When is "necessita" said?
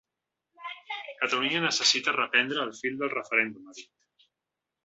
1.67-2.15